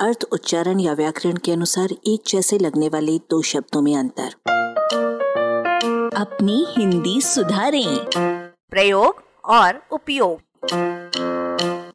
अर्थ, 0.00 0.24
उच्चारण 0.32 0.80
या 0.80 0.92
व्याकरण 0.92 1.36
के 1.36 1.52
अनुसार 1.52 1.88
एक 2.06 2.22
जैसे 2.26 2.58
लगने 2.58 2.88
वाले 2.88 3.18
दो 3.18 3.42
शब्दों 3.42 3.82
में 3.82 3.96
अंतर। 3.96 4.34
अपनी 6.16 6.66
हिंदी 6.68 7.20
सुधारें। 7.20 8.06
प्रयोग 8.70 9.22
और 9.44 9.82
उपयोग। 9.90 10.40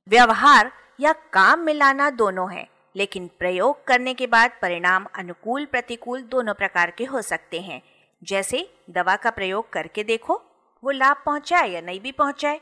व्यवहार 0.10 0.72
या 1.00 1.14
काम 1.14 1.60
मिलाना 1.60 2.10
दोनों 2.10 2.54
है, 2.54 2.70
लेकिन 2.96 3.30
प्रयोग 3.40 3.84
करने 3.88 4.14
के 4.14 4.28
बाद 4.28 4.52
परिणाम 4.62 5.06
अनुकूल, 5.16 5.66
प्रतिकूल 5.66 6.22
दोनों 6.22 6.54
प्रकार 6.54 6.92
के 6.92 7.06
हो 7.06 7.22
सकते 7.22 7.62
हैं। 7.62 7.82
जैसे, 8.24 8.74
दवा 8.90 9.16
का 9.16 9.30
प्रयोग 9.30 9.70
करके 9.70 10.04
देखो, 10.04 10.42
वो 10.84 10.92
लाभ 10.92 11.16
पहुँचाए 11.26 11.70
या 11.70 11.82
नहीं 11.82 12.02
भी 12.02 12.12
पहुँचाए। 12.12 12.62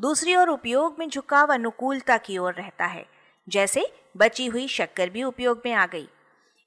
दूसरी 0.00 0.36
ओर 0.36 0.48
उपयोग 0.48 0.96
में 0.98 1.08
झुकाव 1.08 1.52
अनुकूलता 1.52 2.16
की 2.16 2.38
ओर 2.38 2.52
रहता 2.52 2.84
है। 2.84 3.11
जैसे 3.48 3.92
बची 4.16 4.46
हुई 4.46 4.68
शक्कर 4.68 5.10
भी 5.10 5.22
उपयोग 5.22 5.62
में 5.64 5.72
आ 5.72 5.86
गई। 5.86 6.08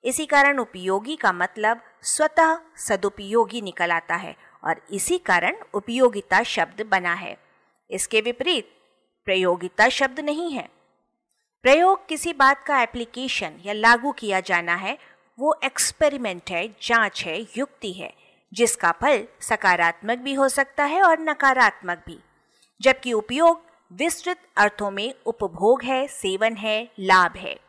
इसी 0.04 0.26
कारण 0.26 0.58
उपयोगी 0.58 1.16
का 1.16 1.32
मतलब 1.32 1.82
स्वतः 2.02 2.60
सदुपयोगी 2.78 3.62
निकल 3.62 3.92
आता 3.92 4.16
है 4.16 4.36
और 4.64 4.82
इसी 4.92 5.18
कारण 5.18 5.56
उपयोगिता 5.74 6.44
शब्द 6.44 6.82
बना 6.82 7.14
है। 7.14 7.38
इसके 7.92 8.22
विपरीत, 8.22 8.72
प्रयोगिता 9.26 9.90
शब्द 9.90 10.20
नहीं 10.20 10.52
है। 10.52 10.70
प्रयोग 11.64 12.08
किसी 12.08 12.34
बात 12.34 12.64
का 12.64 12.82
एप्लीकेशन 12.82 13.60
या 13.66 13.74
लागू 13.74 14.12
किया 14.12 14.40
जाना 14.40 14.76
है, 14.76 14.98
वो 15.40 15.60
एक्सपेरिमेंट 15.64 16.42
है, 16.50 16.76
जाँच 16.82 17.24
है, 17.26 17.42
युक्ति 17.42 17.94
है, 17.94 18.14
जिसका 18.54 18.92
फल 18.92 19.28
सकारात्मक 19.42 20.18
भी 20.18 20.34
हो 20.34 20.50
सकता 20.50 20.84
है 20.84 21.02
और 21.02 21.20
नकारात्मक 21.20 22.04
भी। 22.08 22.20
जबकि 22.82 23.14
उपयोग 23.14 23.75
विस्तृत 23.92 24.38
अर्थों 24.58 24.92
में 24.92 25.14
उपभोग 25.26 25.84
है, 25.84 26.08
सेवन 26.08 26.54
है, 26.54 26.92
लाभ 27.00 27.36
है। 27.36 27.60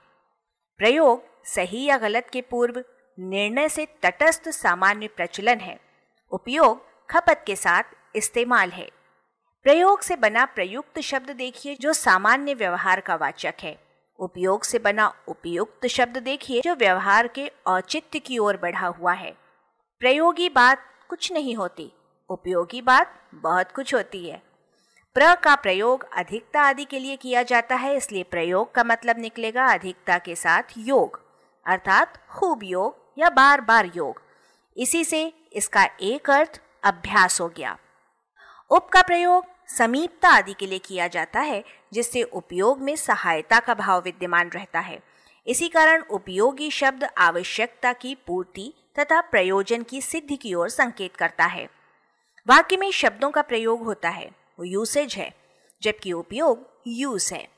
प्रयोग 0.79 1.23
सही 1.45 1.85
या 1.85 1.97
गलत 1.99 2.31
के 2.33 2.41
पूर्व 2.41 2.85
निर्णय 3.19 3.69
से 3.69 3.87
तटस्थ 4.03 4.49
सामान्य 4.49 5.09
प्रचलन 5.09 5.61
है। 5.61 5.79
उपयोग 6.33 6.81
खपत 7.11 7.45
के 7.47 7.57
साथ 7.57 7.83
इस्तेमाल 8.17 8.71
है। 8.71 8.89
प्रयोग 9.67 10.01
से 10.01 10.17
बना 10.17 10.45
प्रयुक्त 10.45 11.01
शब्द 11.01 11.31
देखिए 11.31 11.75
जो 11.75 11.93
सामान्य 11.93 12.55
व्यवहार 12.55 13.01
का 13.01 13.15
वाचक 13.15 13.55
है। 13.63 13.79
उपयोग 14.19 14.65
से 14.65 14.79
बना 14.79 15.13
उपयुक्त 15.29 15.87
शब्द 15.87 16.19
देखिए 16.19 16.61
जो 16.61 16.75
व्यवहार 16.75 17.29
के 17.29 17.51
औचित्य 17.67 18.19
की 18.19 18.39
ओर 18.39 18.57
बढ़ा 18.57 18.87
हुआ 18.87 19.13
है। 19.13 19.37
प्रयोगी 20.01 20.49
बात 20.49 20.85
कुछ 21.09 21.33
नहीं 21.33 21.55
होती, 21.57 21.93
उपयोगी 22.31 22.83
बात 22.83 23.15
बहुत 23.35 23.73
कुछ 23.73 23.95
होती 23.95 24.29
है। 24.29 24.43
प्र 25.17 25.35
का 25.35 25.55
प्रयोग 25.55 26.03
अधिकता 26.13 26.63
आदि 26.63 26.85
के 26.85 26.99
लिए 26.99 27.17
किया 27.17 27.43
जाता 27.43 27.75
है, 27.75 27.97
इसलिए 27.97 28.23
प्रयोग 28.23 28.75
का 28.75 28.83
मतलब 28.85 29.19
निकलेगा 29.19 29.67
अधिकता 29.67 30.19
के 30.19 30.35
साथ 30.35 30.63
योग, 30.79 31.21
अर्थात 31.67 32.19
खूब 32.29 32.65
योग 32.65 32.97
या 33.19 33.31
बार 33.31 33.61
बार 33.61 33.91
योग। 33.97 34.21
इसी 34.77 35.03
से 35.05 35.33
इसका 35.53 35.89
एक 36.03 36.31
अर्थ 36.31 36.61
अभ्यास 36.85 37.41
हो 37.41 37.49
गया। 37.49 37.77
उप 38.71 38.89
का 38.89 39.03
प्रयोग 39.03 39.47
समीपता 39.69 40.29
आदि 40.29 40.55
के 40.55 40.67
लिए 40.67 40.79
किया 40.79 41.09
जाता 41.09 41.41
है, 41.41 41.65
जिससे 41.93 42.23
उपयोग 42.23 42.83
में 42.83 42.95
सहायता 42.97 43.61
का 43.61 43.75
भाव 43.75 44.03
विद्यमान 44.03 44.51
रहता 44.51 44.81
है। 44.81 45.03
इसी 45.47 45.69
कारण 45.69 46.03
उपयोगी 46.03 46.71
शब्द 46.71 47.09
आवश्यकता 47.19 47.93
की 47.93 48.15
पूर्ति 48.27 48.73
तथा 48.99 49.21
प्रयोजन 49.21 49.83
की 49.83 50.01
सिद्धि 50.03 50.37
की 50.37 50.55
ओर 50.55 50.69
संकेत 50.71 51.17
करता 51.17 51.45
है। 51.45 51.69
वाक्य 52.47 52.77
में 52.77 52.91
शब्दों 52.91 53.31
का 53.31 53.43
प्रयोग 53.43 53.85
होता 53.85 54.09
है। 54.09 54.46
वो 54.59 54.65
यूसेज 54.65 55.15
है, 55.15 55.35
जबकि 55.83 56.13
उपयोग 56.13 56.83
यूज़ 56.87 57.35
है। 57.35 57.49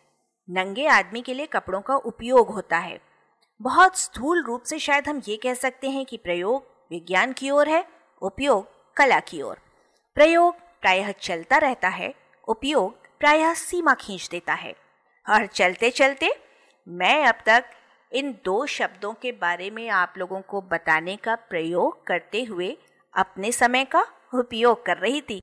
नंगे 0.50 0.86
आदमी 0.86 1.22
के 1.22 1.34
लिए 1.34 1.46
कपड़ों 1.46 1.80
का 1.80 1.96
उपयोग 1.96 2.50
होता 2.50 2.78
है। 2.78 3.00
बहुत 3.62 3.98
स्थूल 3.98 4.44
रूप 4.44 4.62
से 4.62 4.78
शायद 4.78 5.08
हम 5.08 5.22
ये 5.28 5.36
कह 5.36 5.54
सकते 5.54 5.90
हैं 5.90 6.06
कि 6.06 6.16
प्रयोग 6.16 6.62
विज्ञान 6.90 7.32
की 7.32 7.50
ओर 7.50 7.68
है, 7.68 7.88
उपयोग 8.22 8.94
कला 8.94 9.20
की 9.20 9.42
ओर। 9.42 9.58
प्रयोग 10.14 10.54
प्रायः 10.54 11.12
चलता 11.12 11.58
रहता 11.58 11.88
है, 11.88 12.14
उपयोग 12.48 12.98
प्रायः 13.18 13.54
सीमा 13.54 13.94
खींच 13.94 14.28
देता 14.28 14.54
है। 14.54 14.74
और 15.30 15.46
चलते 15.46 15.90
चलते 15.90 16.30
मैं 16.88 17.26
अब 17.26 17.34
तक 17.46 17.64
इन 18.12 18.38
दो 18.44 18.66
शब्दों 18.66 19.12
के 19.12 19.32
बारे 19.32 19.70
में 19.70 19.88
आप 19.88 20.14
लोगों 20.18 20.40
को 20.40 20.60
बताने 20.60 21.16
का 21.16 21.34
प्रयोग 21.34 22.06
करते 22.06 22.44
हुए 22.44 22.78
अपने 23.16 23.52
समय 23.52 23.84
का 23.84 24.06
उपयोग 24.34 24.86
कर 24.86 24.96
रही 24.96 25.20
थी। 25.20 25.42